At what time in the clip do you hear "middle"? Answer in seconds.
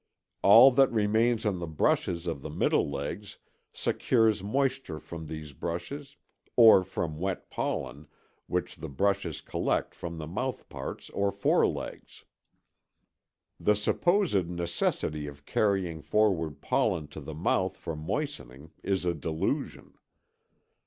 2.49-2.89